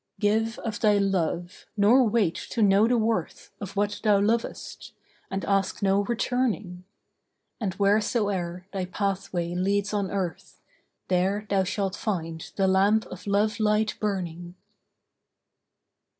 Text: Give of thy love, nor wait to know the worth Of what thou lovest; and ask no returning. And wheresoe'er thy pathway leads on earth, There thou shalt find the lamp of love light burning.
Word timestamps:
Give 0.19 0.57
of 0.57 0.79
thy 0.79 0.97
love, 0.97 1.67
nor 1.77 2.03
wait 2.09 2.33
to 2.49 2.63
know 2.63 2.87
the 2.87 2.97
worth 2.97 3.51
Of 3.61 3.75
what 3.75 3.99
thou 4.03 4.19
lovest; 4.19 4.93
and 5.29 5.45
ask 5.45 5.83
no 5.83 5.99
returning. 6.05 6.85
And 7.59 7.75
wheresoe'er 7.77 8.65
thy 8.73 8.85
pathway 8.85 9.53
leads 9.53 9.93
on 9.93 10.09
earth, 10.09 10.59
There 11.07 11.45
thou 11.51 11.65
shalt 11.65 11.95
find 11.95 12.51
the 12.55 12.67
lamp 12.67 13.05
of 13.11 13.27
love 13.27 13.59
light 13.59 13.93
burning. 13.99 14.55